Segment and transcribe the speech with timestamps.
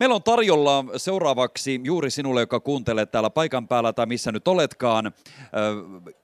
[0.00, 5.06] Meillä on tarjolla seuraavaksi juuri sinulle, joka kuuntelee täällä paikan päällä tai missä nyt oletkaan,
[5.06, 5.12] äh,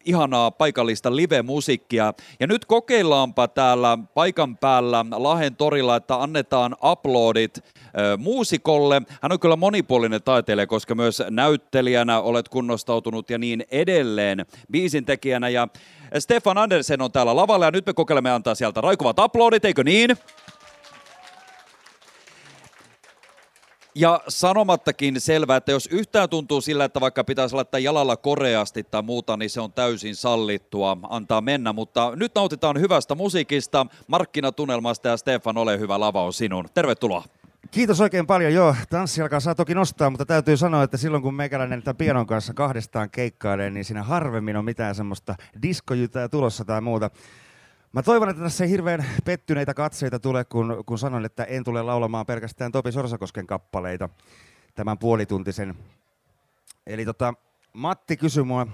[0.05, 2.15] ihanaa paikallista live-musiikkia.
[2.41, 9.03] Ja nyt kokeillaanpa täällä paikan päällä Lahen torilla, että annetaan uploadit äh, muusikolle.
[9.23, 15.48] Hän on kyllä monipuolinen taiteilija, koska myös näyttelijänä olet kunnostautunut ja niin edelleen biisin tekijänä.
[15.48, 15.68] Ja
[16.18, 20.16] Stefan Andersen on täällä lavalla ja nyt me kokeilemme antaa sieltä raikuvat uploadit, eikö niin?
[23.95, 29.03] Ja sanomattakin selvää, että jos yhtään tuntuu sillä, että vaikka pitäisi laittaa jalalla koreasti tai
[29.03, 31.73] muuta, niin se on täysin sallittua antaa mennä.
[31.73, 36.69] Mutta nyt nautitaan hyvästä musiikista, markkinatunnelmasta ja Stefan, ole hyvä, lava on sinun.
[36.74, 37.24] Tervetuloa.
[37.70, 38.55] Kiitos oikein paljon.
[38.55, 42.27] Joo, tanssi alkaa saa toki nostaa, mutta täytyy sanoa, että silloin kun meikäläinen tämän pianon
[42.27, 47.11] kanssa kahdestaan keikkailee, niin siinä harvemmin on mitään semmoista diskojytää tulossa tai muuta.
[47.92, 51.83] Mä toivon, että tässä ei hirveän pettyneitä katseita tule, kun, kun sanon, että en tule
[51.83, 54.09] laulamaan pelkästään Topi Sorsakosken kappaleita
[54.74, 55.74] tämän puolituntisen.
[56.86, 57.34] Eli tota,
[57.72, 58.66] Matti kysyi mua,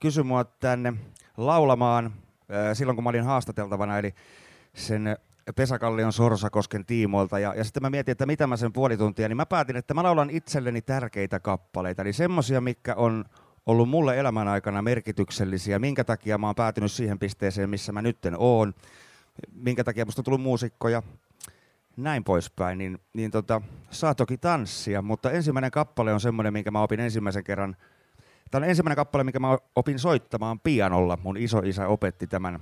[0.00, 0.92] kysyi mua tänne
[1.36, 2.12] laulamaan äh,
[2.72, 4.14] silloin, kun mä olin haastateltavana, eli
[4.74, 5.16] sen
[5.56, 7.38] Pesakallion Sorsakosken tiimoilta.
[7.38, 9.94] Ja, ja sitten mä mietin, että mitä mä sen puoli tuntia, niin mä päätin, että
[9.94, 12.02] mä laulan itselleni tärkeitä kappaleita.
[12.02, 13.24] Eli semmosia, mikä on
[13.66, 18.34] ollut mulle elämän aikana merkityksellisiä, minkä takia mä oon päätynyt siihen pisteeseen, missä mä nytten
[18.38, 18.74] oon,
[19.52, 21.02] minkä takia musta on tullut muusikko ja
[21.96, 26.82] näin poispäin, niin, niin tota, saa toki tanssia, mutta ensimmäinen kappale on semmoinen, minkä mä
[26.82, 27.76] opin ensimmäisen kerran.
[28.50, 31.18] Tämä on ensimmäinen kappale, minkä mä opin soittamaan pianolla.
[31.22, 32.60] Mun iso isä opetti tämän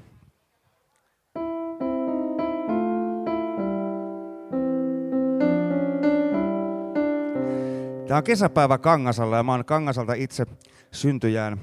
[8.13, 10.47] Tämä on kesäpäivä Kangasalla ja mä oon Kangasalta itse
[10.91, 11.61] syntyjään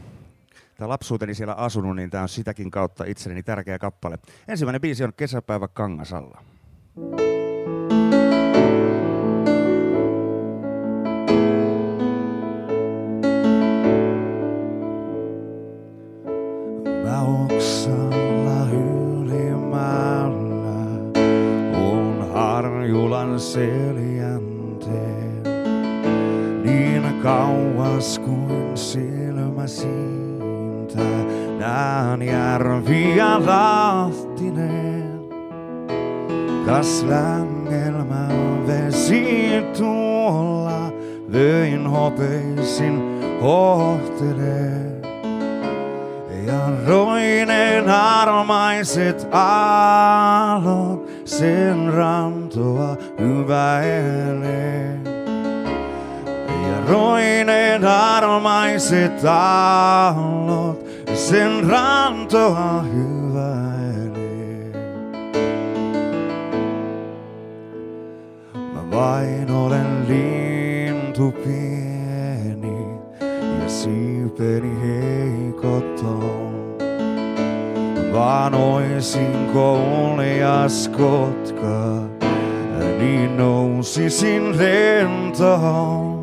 [0.77, 4.19] tai lapsuuteni siellä asunut, niin tämä on sitäkin kautta itselleni tärkeä kappale.
[4.47, 6.41] Ensimmäinen biisi on Kesäpäivä Kangasalla.
[27.99, 31.23] Kauas kuin silmä siintää.
[31.59, 35.19] Näen järviä lahtinen,
[36.65, 38.27] kas längelmä
[38.67, 40.91] vesi tuolla,
[41.31, 43.01] vöin hopeisin
[43.41, 45.01] hohtelee.
[46.47, 54.98] Ja roinen armaiset aallot sen rantoa hyväilee.
[56.89, 64.71] Ja roinen armaiset aallot sen rantoa hyväilee.
[68.73, 72.87] Mä vain olen lintu pieni
[73.33, 76.05] ja siipeni heikot.
[78.13, 82.01] Vaan oisin koljas kotka,
[82.99, 86.18] niin nousisin lentoon.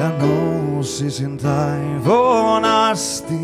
[0.00, 3.40] Ja nousisin taivoon asti,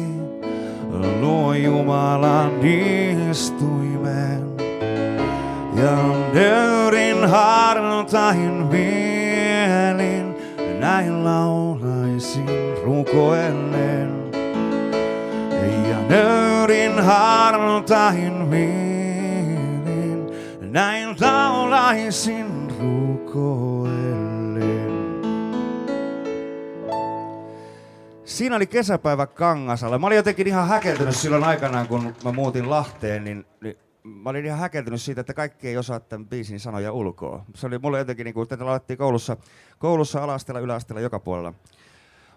[1.20, 2.50] luo Jumalan
[3.30, 4.56] istuimen.
[5.74, 5.96] Ja
[6.32, 10.36] nöyrin hartain mielin,
[10.80, 12.48] näin laulaisin
[12.84, 14.30] rukoellen.
[15.90, 20.26] Ja nöyrin hartain mielin,
[20.60, 22.46] näin laulaisin
[22.80, 23.75] rukoellen.
[28.36, 29.98] Siinä oli kesäpäivä Kangasalla.
[29.98, 34.46] Mä olin jotenkin ihan häkeltynyt silloin aikanaan, kun mä muutin Lahteen, niin, niin mä olin
[34.46, 37.44] ihan häkeltynyt siitä, että kaikki ei osaa tämän biisin sanoja ulkoa.
[37.54, 39.36] Se oli mulle jotenkin, niin kuin, tätä laulettiin koulussa,
[39.78, 41.54] koulussa alasteella, yläasteella, joka puolella.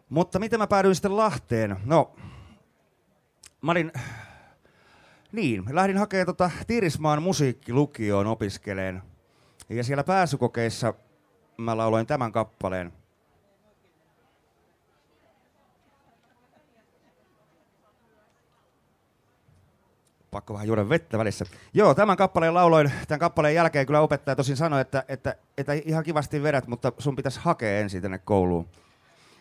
[0.09, 1.77] Mutta miten mä päädyin sitten Lahteen?
[1.85, 2.15] No,
[3.61, 3.91] mä olin,
[5.31, 9.01] niin, lähdin hakemaan tota Tiirismaan musiikkilukioon opiskeleen.
[9.69, 10.93] Ja siellä pääsykokeissa
[11.57, 12.98] mä lauloin tämän kappaleen.
[20.31, 21.45] Pakko vähän juoda vettä välissä.
[21.73, 26.03] Joo, tämän kappaleen lauloin, tämän kappaleen jälkeen kyllä opettaja tosin sanoi, että, että, että ihan
[26.03, 28.69] kivasti vedät, mutta sun pitäisi hakea ensin tänne kouluun.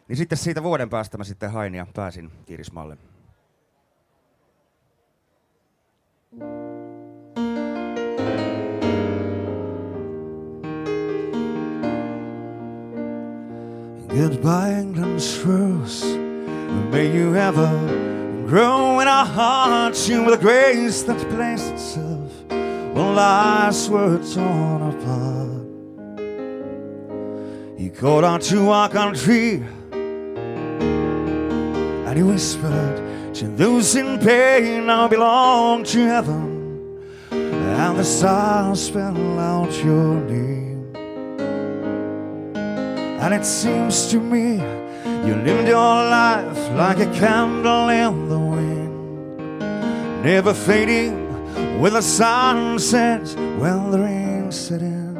[0.08, 2.96] Niin sitten siitä vuoden päästä mä sitten hain ja pääsin Tiirismaalle.
[14.08, 16.18] Goodbye, England's rose.
[16.90, 18.07] May you ever
[18.48, 24.82] grow in our hearts you with a grace that placed itself when lives were torn
[24.88, 25.66] apart.
[27.78, 29.62] He called out to our country
[32.06, 37.02] and he whispered to those in pain, now belong to heaven.
[37.30, 40.96] And the stars spell out your name.
[43.20, 44.87] And it seems to me
[45.28, 49.58] you lived your life like a candle in the wind,
[50.24, 51.16] never fading
[51.82, 53.20] with the sunset
[53.60, 55.14] when the rain set in.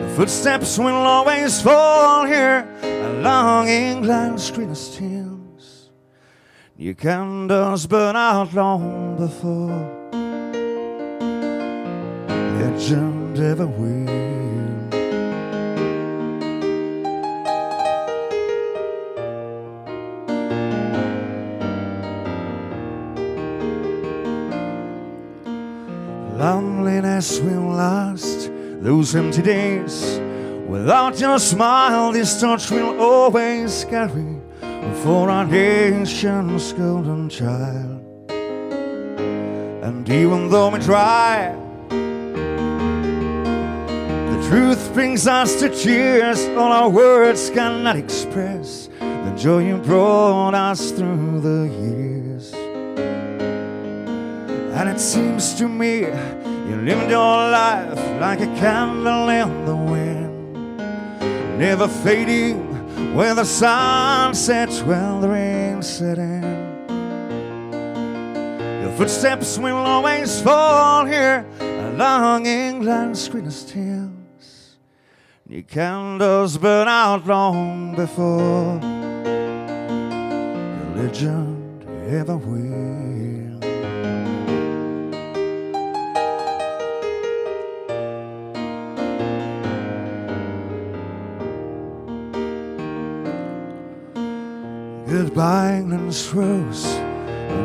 [0.00, 5.90] The footsteps will always fall here along England's greenest hills.
[6.78, 9.84] New candles burn out long before
[12.58, 14.27] legend ever will.
[27.18, 28.50] Loneliness will last
[28.80, 30.20] those empty days.
[30.68, 34.38] Without your smile, this torch will always carry
[35.02, 38.00] for our nation's golden child.
[39.82, 41.56] And even though we try,
[44.30, 46.46] the truth brings us to tears.
[46.50, 52.54] All our words cannot express the joy you brought us through the years.
[54.78, 56.04] And it seems to me
[56.68, 60.78] you lived your life like a candle in the wind,
[61.58, 62.58] never fading
[63.14, 66.42] when the sun sets, when the rain set in.
[68.82, 74.76] Your footsteps will always fall here along England's greenest hills.
[75.48, 78.78] Your candles burn out long before
[80.78, 81.82] the legend
[82.12, 83.57] ever will.
[95.28, 96.86] Goodbye, England's rose.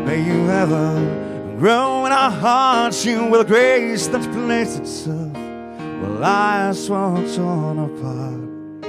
[0.06, 3.06] May you ever grow in our hearts.
[3.06, 8.83] You will grace that place itself where lives were torn apart.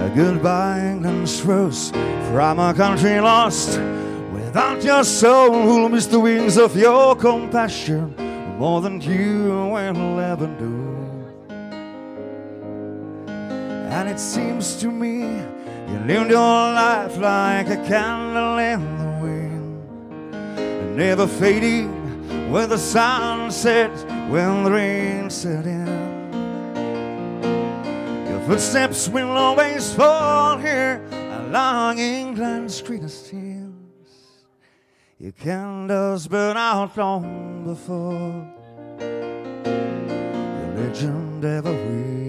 [0.00, 3.78] A goodbye, England's rose, from a country lost.
[4.32, 8.16] Without your soul, who'll miss the wings of your compassion
[8.58, 10.78] more than you will ever do.
[13.90, 15.42] And it seems to me
[15.88, 21.90] you lived your life like a candle in the wind, never fading
[22.50, 25.86] when the sun sets, when the rain set in.
[28.28, 33.72] Your footsteps will always fall here along England's greenest hills.
[35.18, 38.46] Your candles burn out long before
[39.64, 42.21] your legend ever will.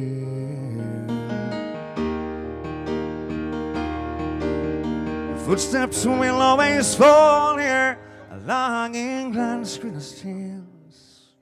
[5.45, 7.97] Footsteps will always fall here
[8.31, 11.33] along England's greenest hills.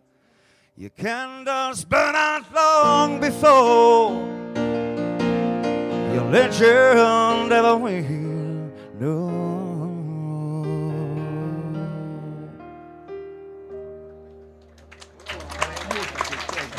[0.75, 4.13] Your candles burn out long before
[6.15, 8.71] your legend ever will.
[9.00, 9.42] No.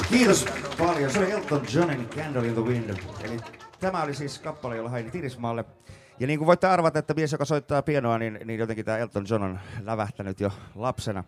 [0.08, 0.44] Kiitos
[0.78, 1.10] paljon.
[1.10, 2.90] Se oli Elton Johnin Candle in the Wind.
[3.24, 3.38] Eli
[3.80, 5.64] tämä oli siis kappale, jolla hain Tirismaalle
[6.20, 9.26] ja niin kuin voitte arvata, että mies, joka soittaa pienoa, niin, niin jotenkin tämä Elton
[9.28, 11.24] John on lävähtänyt jo lapsena.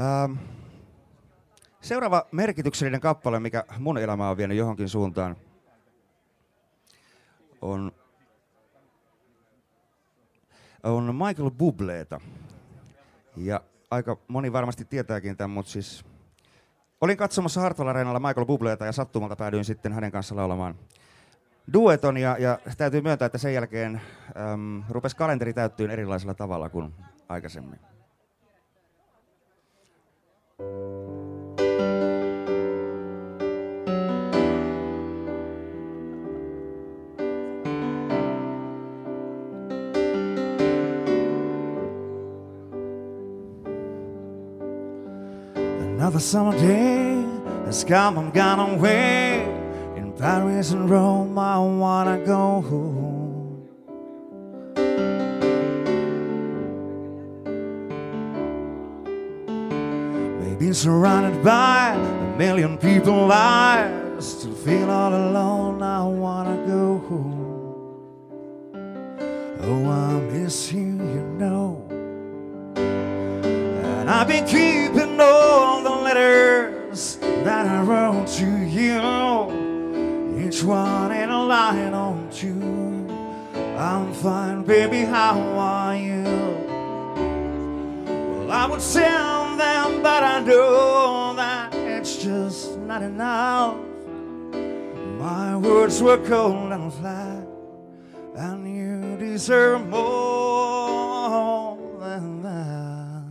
[0.00, 0.32] Ähm,
[1.80, 5.36] seuraava merkityksellinen kappale, mikä mun elämä on vienyt johonkin suuntaan,
[7.62, 7.92] on,
[10.82, 12.20] on Michael Bubleeta.
[13.36, 13.60] Ja
[13.90, 16.04] aika moni varmasti tietääkin tämän, mutta siis
[17.00, 20.74] olin katsomassa Hartwell Areenalla Michael Bubleeta ja sattumalta päädyin sitten hänen kanssa laulamaan
[21.72, 24.00] dueton ja, ja täytyy myöntää, että sen jälkeen
[24.52, 26.94] äm, rupesi kalenteri täyttyyn erilaisella tavalla kuin
[27.28, 27.78] aikaisemmin.
[45.98, 47.24] Another summer day
[47.66, 49.53] has come, I'm gone away.
[50.18, 53.68] Paris and Rome, I wanna go home.
[60.40, 63.90] Maybe surrounded by a million people, I
[64.20, 65.82] still feel all alone.
[65.82, 67.44] I wanna go home.
[69.62, 71.82] Oh, I miss you, you know.
[72.76, 74.93] And I've been keeping
[80.54, 83.08] each one in a line on two.
[83.76, 86.22] I'm fine, baby, how are you?
[88.36, 93.76] Well, I would tell them, but I know that it's just not enough.
[95.18, 97.48] My words were cold and flat,
[98.36, 103.24] and you deserve more than that.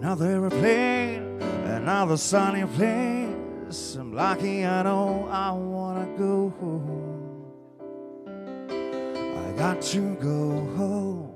[0.00, 2.66] Another airplane, another sunny
[3.74, 7.42] I'm lucky, I know I wanna go home.
[9.08, 11.32] I got to go home.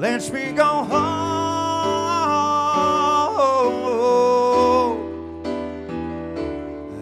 [0.00, 1.20] Let me go home.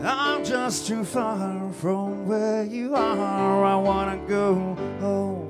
[0.05, 3.65] I'm just too far from where you are.
[3.65, 5.48] I wanna go home.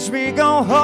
[0.00, 0.78] Let me go home.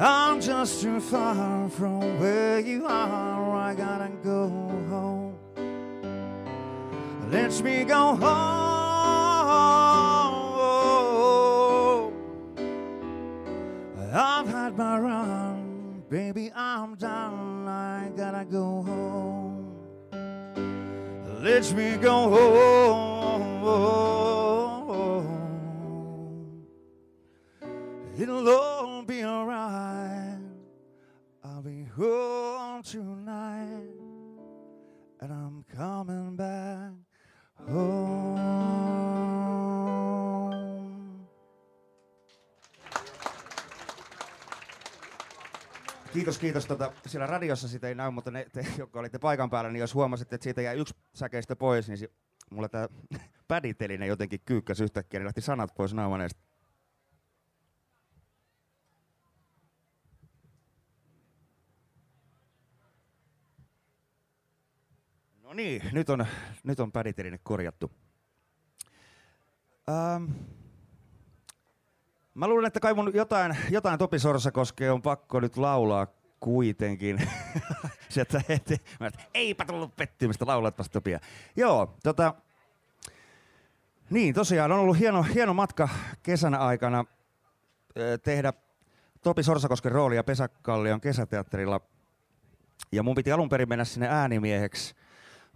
[0.00, 3.54] I'm just too far from where you are.
[3.54, 4.48] I gotta go
[4.88, 5.34] home.
[7.30, 8.24] Let me go home.
[14.10, 16.50] I've had my run, baby.
[16.54, 17.68] I'm done.
[17.68, 19.74] I gotta go home.
[21.42, 23.07] Let me go home.
[28.18, 30.40] It'll all be alright.
[31.44, 33.94] I'll be home tonight,
[35.20, 36.94] and I'm coming back
[37.70, 38.48] home.
[46.12, 46.66] Kiitos, kiitos.
[46.66, 49.94] Tota, siellä radiossa sitä ei näy, mutta ne, te, jotka olitte paikan päällä, niin jos
[49.94, 52.12] huomasitte, että siitä jäi yksi säkeistä pois, niin si,
[52.50, 52.88] mulla tämä
[53.48, 56.40] päditeline jotenkin kyykkäsi yhtäkkiä, niin lähti sanat pois naamaneesta.
[65.42, 66.26] No niin, nyt on,
[66.64, 67.90] nyt on päditeline korjattu.
[69.88, 70.32] Ähm,
[72.38, 76.06] Mä luulen, että kai mun jotain, jotain Topi Sorsakoske on pakko nyt laulaa
[76.40, 77.28] kuitenkin.
[78.08, 81.20] Sieltä heti, mä eipä tullut pettymistä, laulatpas Topia.
[81.56, 82.34] Joo, tota,
[84.10, 85.88] niin tosiaan on ollut hieno, hieno matka
[86.22, 87.04] kesän aikana
[88.22, 88.52] tehdä
[89.22, 91.80] Topi Sorsakosken roolia Pesäkallion kesäteatterilla.
[92.92, 94.94] Ja mun piti alun perin mennä sinne äänimieheksi.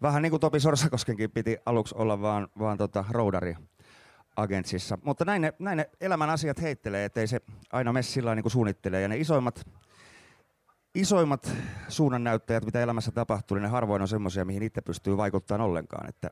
[0.03, 3.55] Vähän niin kuin Topi Sorsakoskenkin piti aluksi olla vaan, vaan tota, roudari
[4.37, 4.99] agentsissa.
[5.05, 7.41] Mutta näin ne, näin ne elämän asiat heittelee, ettei se
[7.73, 9.03] aina mene sillä niin kuin suunnittelee.
[9.03, 9.67] Ja ne isoimmat,
[10.95, 11.53] isoimmat
[11.89, 16.09] suunnannäyttäjät, mitä elämässä tapahtuu, niin ne harvoin on semmoisia, mihin itse pystyy vaikuttamaan ollenkaan.
[16.09, 16.31] Että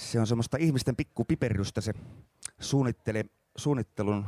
[0.00, 1.92] se on semmoista ihmisten pikkupiperrystä se
[2.60, 3.24] suunnittele,
[3.56, 4.26] suunnittelun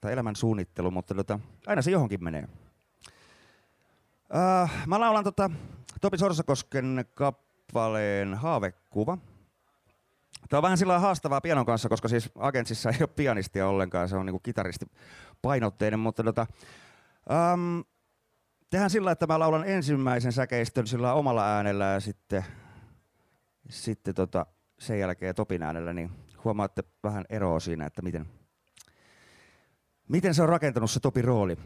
[0.00, 2.48] tai elämän suunnittelu, mutta tota, aina se johonkin menee.
[4.30, 5.50] Uh, mä laulan tota,
[6.00, 9.18] Topi Sorsakosken kappaleen Haavekuva.
[10.48, 14.16] Tämä on vähän sillä haastavaa pianon kanssa, koska siis agentsissa ei ole pianistia ollenkaan, se
[14.16, 14.86] on niinku kitaristi
[15.42, 16.46] painotteinen, mutta tota,
[17.54, 17.84] um,
[18.70, 22.44] tehdään sillä, että mä laulan ensimmäisen säkeistön sillä omalla äänellä ja sitten,
[23.70, 24.46] sitten tota,
[24.78, 26.10] sen jälkeen Topin äänellä, niin
[26.44, 28.26] huomaatte vähän eroa siinä, että miten,
[30.08, 31.56] miten se on rakentanut se Topin rooli.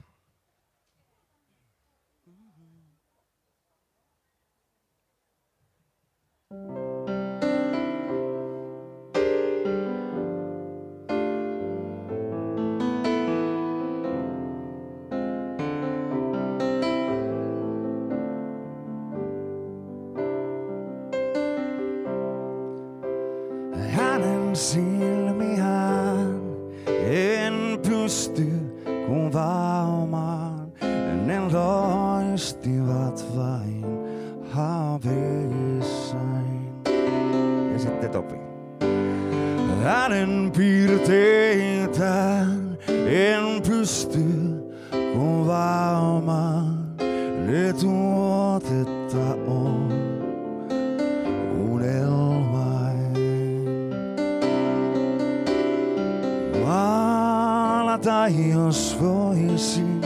[58.38, 60.00] Jos voisin,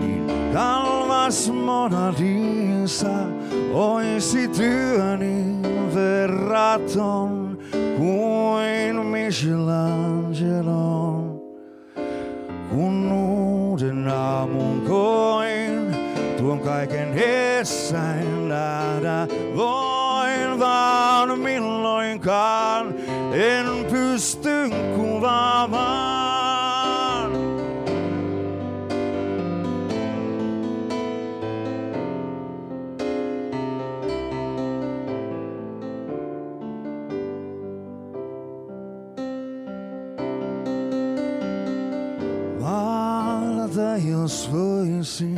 [0.00, 3.16] niin kalvas Mona Lisa
[3.72, 5.44] oisi työni
[5.94, 7.58] verraton
[7.98, 11.16] kuin Michelangelo.
[12.70, 15.96] Kun uuden aamun koin.
[16.36, 18.25] Tuon kaiken edessäin
[43.96, 45.34] Maalata jos voisin,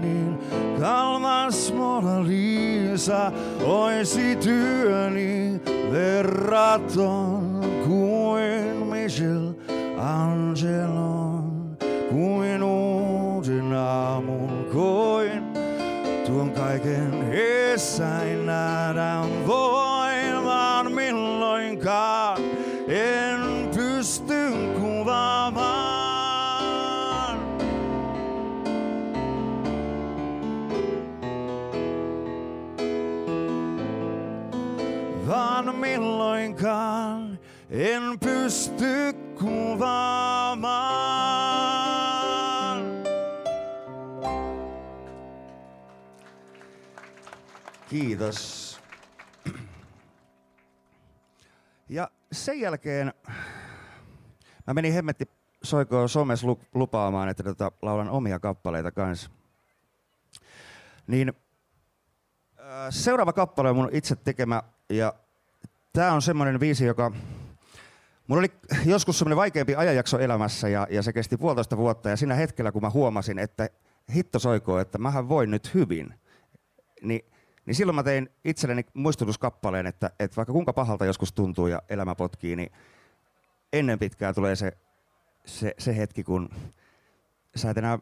[0.00, 0.38] niin
[0.80, 3.32] kalmas Mona Lisa
[3.64, 5.60] oisi työni
[5.92, 9.54] verraton kuin Michel
[9.98, 11.76] Angelon,
[12.10, 15.42] kuin uuden aamun koin.
[16.26, 19.18] Tuon kaiken edessäin nähdä
[47.92, 48.80] Kiitos.
[51.88, 53.12] Ja sen jälkeen
[54.66, 55.28] mä menin hemmetti
[55.62, 59.30] soikoon somessa lu- lupaamaan, että tota, laulan omia kappaleita kanssa.
[61.06, 61.32] Niin
[62.58, 65.14] äh, seuraava kappale on mun itse tekemä ja
[65.92, 67.12] tää on semmoinen viisi, joka
[68.26, 68.52] Mulla oli
[68.84, 72.82] joskus semmoinen vaikeampi ajanjakso elämässä ja, ja se kesti puolitoista vuotta ja siinä hetkellä kun
[72.82, 73.68] mä huomasin, että
[74.14, 76.14] hitto soikoo, että mähän voin nyt hyvin,
[77.02, 77.31] niin,
[77.66, 82.14] niin silloin mä tein itselleni muistutuskappaleen, että, että vaikka kuinka pahalta joskus tuntuu ja elämä
[82.14, 82.72] potkii, niin
[83.72, 84.72] ennen pitkää tulee se,
[85.44, 86.48] se, se hetki, kun
[87.56, 87.98] sä et enää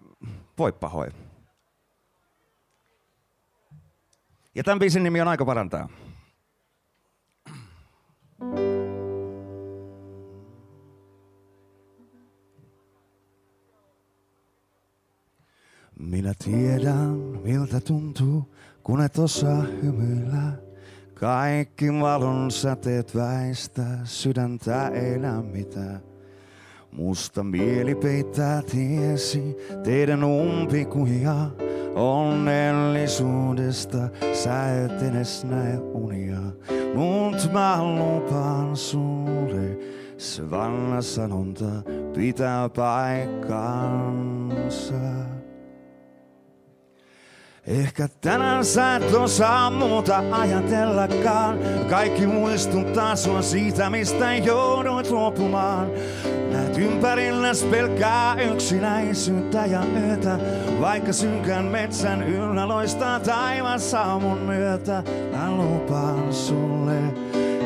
[0.59, 1.13] voi pahoin.
[4.55, 5.89] Ja tämän biisin nimi on Aika parantaa.
[15.99, 17.11] Minä tiedän,
[17.43, 20.53] miltä tuntuu, kun et osaa hymyillä.
[21.15, 26.01] Kaikki valon säteet väistä, sydäntä ei lämmitä.
[26.93, 31.35] Musta mieli peittää tiesi teidän umpikuja.
[31.95, 33.99] Onnellisuudesta
[34.33, 36.41] sä et edes näe unia.
[36.95, 39.79] Mut mä lupaan sulle,
[40.17, 41.83] se vanha sanonta
[42.15, 43.81] pitää paikkansa.
[47.67, 51.59] Ehkä tänään sä et osaa muuta ajatellakaan.
[51.91, 55.89] Kaikki muistuttaa sua siitä, mistä joudut luopumaan.
[56.53, 60.39] Näet ympärilläs pelkkää yksinäisyyttä ja yötä.
[60.81, 65.03] Vaikka synkän metsän yllä loistaa taivas aamun myötä.
[65.33, 66.99] Mä lupaan sulle,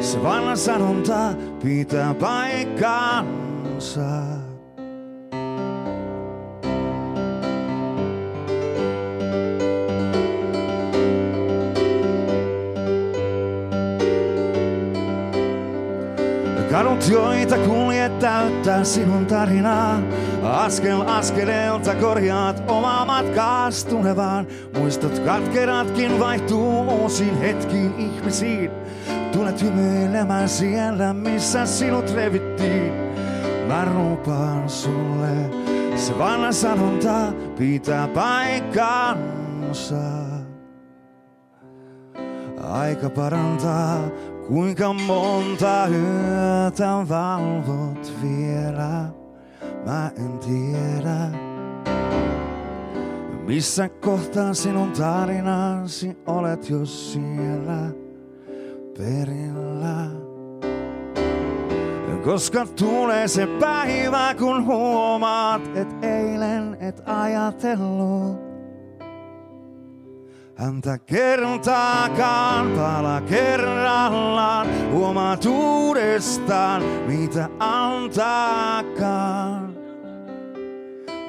[0.01, 4.01] se vanha sanonta pitää paikkansa.
[16.95, 20.01] Kadut, joita kuljet täyttää sinun tarinaa.
[20.43, 24.47] Askel askeleelta korjaat omaa matkaas tulevaan.
[24.79, 28.71] Muistot katkeratkin vaihtuu uusiin hetkiin ihmisiin.
[29.33, 32.93] Tulet hymyilemään siellä, missä sinut revittiin.
[33.69, 35.51] Mä lupaan sulle,
[35.97, 39.95] se vanha sanonta pitää paikkansa.
[42.63, 43.99] Aika parantaa,
[44.49, 49.05] kuinka monta yötä valvot vielä.
[49.87, 51.39] Mä en tiedä,
[53.47, 57.91] missä kohtaa sinun tarinasi olet jo siellä
[58.99, 60.25] perillä.
[62.25, 68.54] Koska tulee se päivä, kun huomaat, et eilen et ajatellut.
[70.57, 79.75] Häntä kertaakaan, pala kerrallaan, huomaat uudestaan, mitä antaakaan.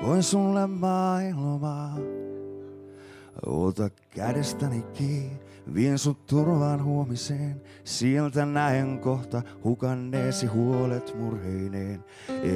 [0.06, 1.98] Voin sulle maailmaa,
[3.46, 7.62] ota kädestäni kiinni, vien sut turvaan huomiseen.
[7.84, 12.04] Sieltä näen kohta hukanneesi huolet murheineen.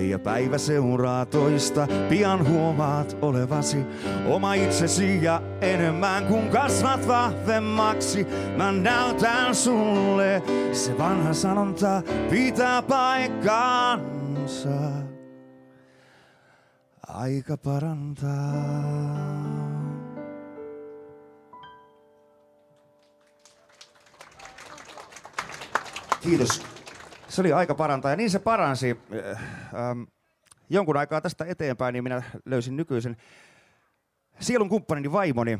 [0.10, 3.78] Ja päivä seuraa toista, pian huomaat olevasi
[4.28, 8.28] oma itsesi ja enemmän kun kasvat vahvemmaksi.
[8.58, 14.69] Mä näytän sulle, se vanha sanonta pitää paikkansa.
[17.08, 19.48] aika parantaa.
[26.21, 26.62] Kiitos.
[27.27, 28.99] Se oli aika parantaa ja niin se paransi.
[29.73, 30.03] Ähm,
[30.69, 33.17] jonkun aikaa tästä eteenpäin niin minä löysin nykyisen
[34.39, 35.60] sielun kumppanini vaimoni,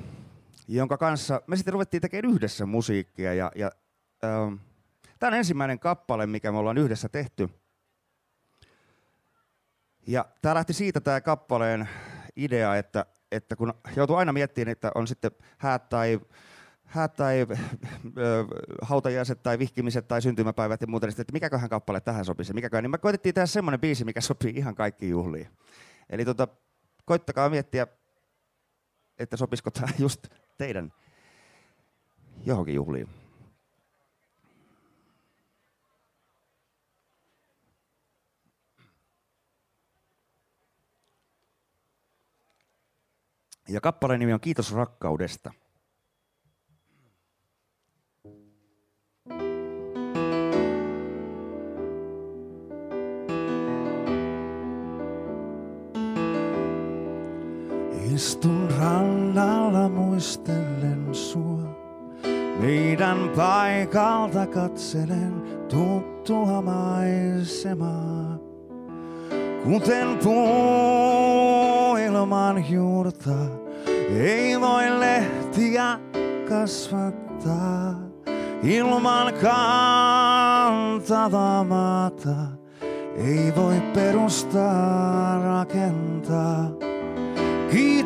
[0.67, 3.34] jonka kanssa me sitten ruvettiin tekemään yhdessä musiikkia.
[3.34, 3.72] Ja, ja,
[4.24, 4.54] ähm,
[5.19, 7.50] tämä on ensimmäinen kappale, mikä me ollaan yhdessä tehty.
[10.08, 11.89] Ja tämä lähti siitä tämä kappaleen
[12.36, 16.19] idea, että, että kun joutuu aina miettimään, että on sitten häät tai
[16.89, 17.47] häät tai
[18.82, 22.91] hautajaiset tai vihkimiset tai syntymäpäivät ja muuta, niin että mikäköhän kappale tähän sopisi, mikäköhän, niin
[22.91, 25.47] me koitettiin tehdä semmoinen biisi, mikä sopii ihan kaikkiin juhliin.
[26.10, 26.47] Eli tota,
[27.06, 27.88] koittakaa miettiä,
[29.19, 30.93] että sopisiko tämä just teidän
[32.45, 33.10] johonkin juhliin.
[43.67, 45.54] Ja kappaleen nimi on Kiitos rakkaudesta.
[58.20, 61.64] Istun rannalla muistellen sua.
[62.60, 68.38] Meidän paikalta katselen tuttua maisemaa.
[69.64, 73.36] Kuten puu ilman juurta,
[74.20, 76.00] ei voi lehtiä
[76.50, 78.00] kasvattaa.
[78.64, 80.64] Ilman kantavaa
[81.64, 82.36] maata,
[83.18, 86.90] ei voi perustaa rakentaa.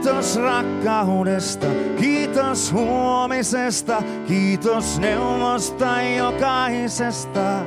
[0.04, 1.68] Kiitos rakkaudesta,
[2.00, 7.66] kiitos huomisesta, kiitos neuvosta jokaisesta.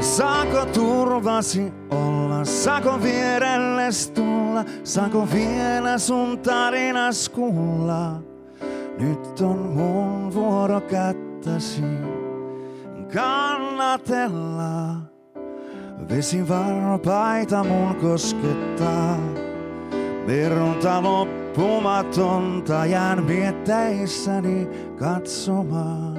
[0.00, 8.20] Saako turvasi olla, saako vierelles tulla, saako vielä sun tarinas kuulla?
[8.98, 11.82] Nyt on mun vuoro kättäsi
[13.14, 14.96] kannatella.
[16.08, 19.18] Vesivarpaita mun koskettaa.
[20.26, 26.18] Verta loppumatonta jään miettäissäni katsomaan.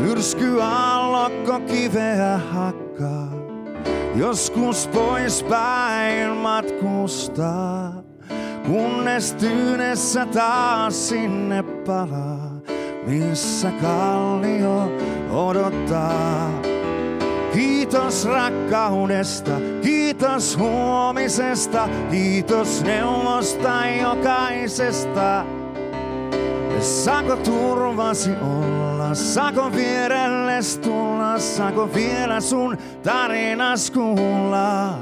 [0.00, 3.32] Myrsky allokko kiveä hakkaa,
[4.14, 8.02] joskus pois päin matkustaa.
[8.66, 12.60] Kunnes tyynessä taas sinne palaa,
[13.06, 14.92] missä kallio
[15.30, 16.50] odottaa.
[17.90, 19.50] Kiitos rakkaudesta,
[19.82, 25.44] kiitos huomisesta, kiitos neuvosta jokaisesta.
[26.80, 34.98] Saako turvasi olla, saako vierelles tulla, saako vielä sun tarinas kuulla?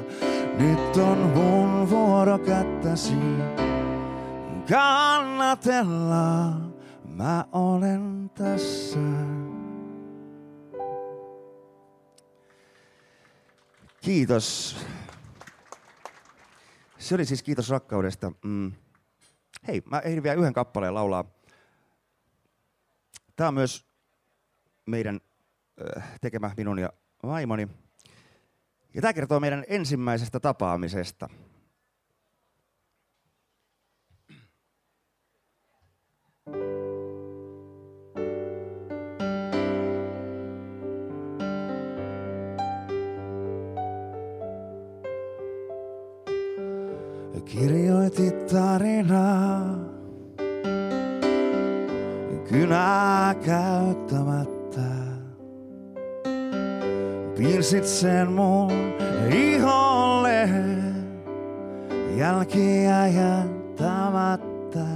[0.58, 3.16] Nyt on mun vuoro kättäsi
[4.70, 6.52] kannatella,
[7.04, 9.37] mä olen tässä.
[14.08, 14.76] Kiitos.
[16.98, 18.32] Se oli siis kiitos rakkaudesta.
[18.44, 18.72] Mm.
[19.66, 21.24] Hei, mä ehdin vielä yhden kappaleen laulaa.
[23.36, 23.86] Tämä on myös
[24.86, 25.20] meidän
[25.96, 26.92] äh, tekemä minun ja
[27.22, 27.68] vaimoni.
[28.94, 31.28] Ja tämä kertoo meidän ensimmäisestä tapaamisesta.
[47.48, 49.78] Kirjoitit tarinaa,
[52.48, 54.90] kynää käyttämättä.
[57.36, 58.72] Piirsit sen mun
[59.34, 60.48] iholle,
[62.16, 64.86] jälkiä jättämättä.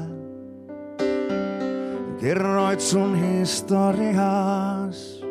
[2.20, 5.24] Kerroit sun historias,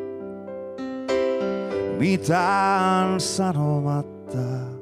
[1.99, 4.80] mitään sanomatta.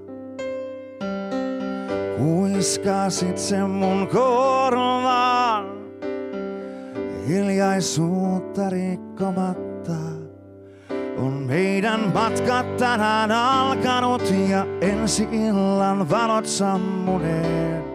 [2.19, 5.65] Kuiskasit sen mun korvaan,
[7.27, 9.91] hiljaisuutta rikkomatta.
[11.17, 17.85] On meidän matkat tänään alkanut ja ensi illan valot sammuneet.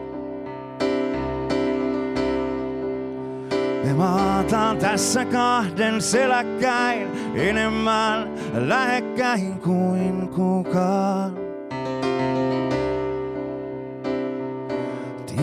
[3.85, 11.44] Me maataan tässä kahden seläkkäin, enemmän lähekkäin kuin kukaan.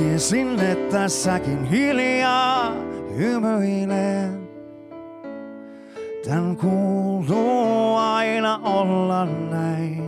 [0.01, 2.73] Tiesin, että tässäkin hiljaa
[3.17, 4.49] hymyilen.
[6.25, 10.03] Tän kuuluu aina olla näin.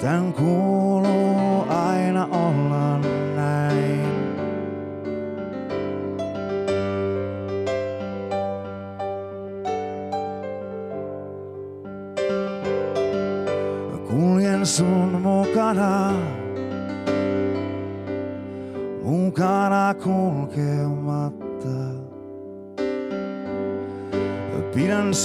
[0.00, 3.17] Tän kuuluu aina olla näin.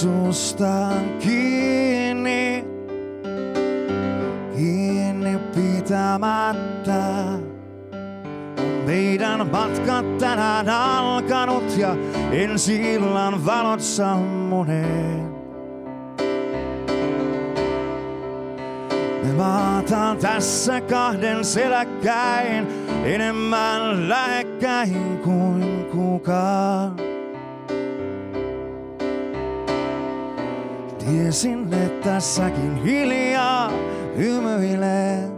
[0.03, 0.89] Susta
[1.19, 2.65] kiinni,
[4.55, 7.03] kiinni pitämättä.
[8.85, 11.95] Meidän matkat tänään alkanut ja
[12.31, 15.23] ensi illan valot sammuneet.
[19.23, 22.67] Me maataan tässä kahden seläkkäin,
[23.03, 27.12] enemmän lähekkäin kuin kukaan.
[31.09, 33.71] Tiesin, että tässäkin hiljaa
[34.17, 35.33] hymyilet.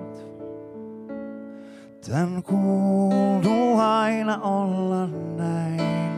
[2.10, 6.12] Tän kuuluu aina olla näin.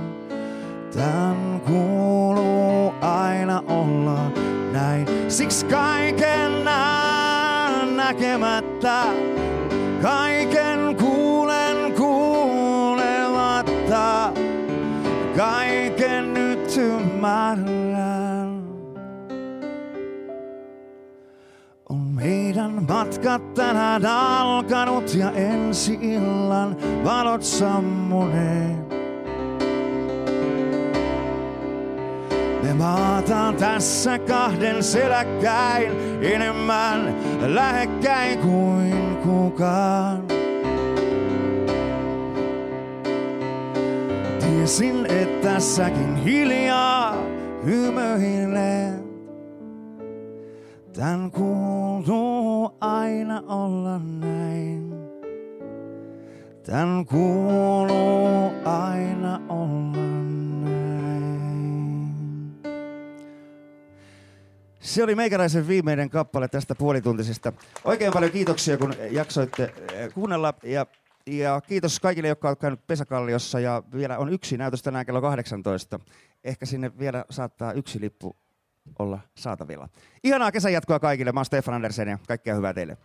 [0.94, 4.32] Tän kuuluu aina olla
[4.72, 5.08] näin.
[5.28, 9.04] Siksi kaiken näen näkemättä,
[10.02, 13.14] kaiken kuulen kuulematta,
[15.38, 17.87] kaiken nyt ymmärrän.
[22.88, 28.88] Matkat tänään alkanut ja ensi illan valot sammuneet.
[32.64, 37.16] Me maataan tässä kahden seläkkäin, enemmän
[37.54, 40.24] lähekkäin kuin kukaan.
[44.40, 47.16] Tiesin, että tässäkin hiljaa
[47.66, 49.07] hymyilet.
[50.98, 54.94] Tän kuuluu aina olla näin.
[56.66, 59.98] Tän kuuluu aina olla
[60.62, 62.14] näin.
[64.80, 67.54] Se oli meikäläisen viimeinen kappale tästä puolituntisesta.
[67.84, 70.54] Oikein paljon kiitoksia, kun jaksoitte eh, kuunnella.
[70.64, 70.86] Ja,
[71.28, 73.60] ja kiitos kaikille, jotka ovat käynyt Pesäkalliossa.
[73.60, 76.00] Ja vielä on yksi näytös tänään kello 18.
[76.44, 78.36] Ehkä sinne vielä saattaa yksi lippu
[79.00, 79.90] olla saatavilla.
[80.24, 81.32] Ihanaa kesän jatkoa kaikille.
[81.32, 82.98] Mä oon Stefan Andersen ja kaikkea hyvää teille.